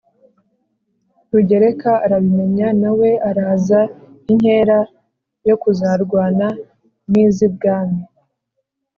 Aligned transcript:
rugereka 1.31 1.91
arabimenya, 2.05 2.67
na 2.81 2.91
we 2.99 3.09
araza 3.29 3.81
inkera 4.31 4.79
yo 5.47 5.55
kuzarwana 5.61 6.47
n' 7.11 7.19
iz' 7.25 7.43
ibwami. 7.47 8.01